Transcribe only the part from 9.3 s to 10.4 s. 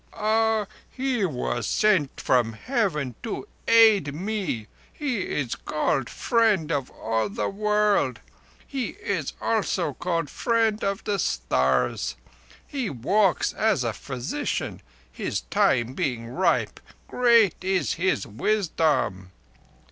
also called the